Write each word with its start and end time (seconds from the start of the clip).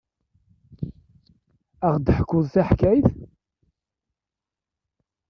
Ad 1.87 1.87
aɣ-d-teḥkuḍ 1.89 2.45
taḥkayt? 2.53 3.07